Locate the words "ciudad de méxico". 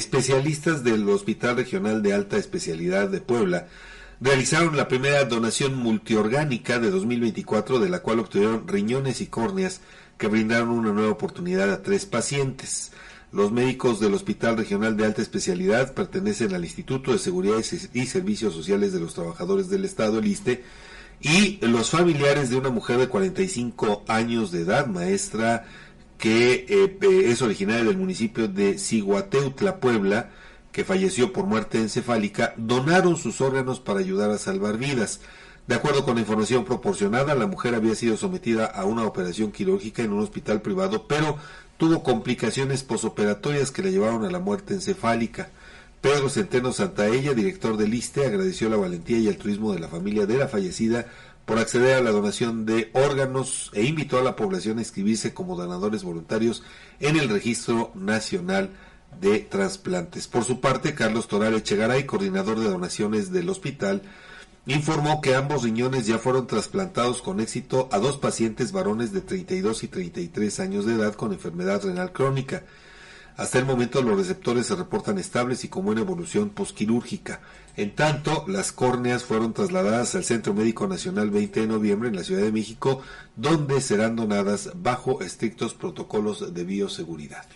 82.24-83.00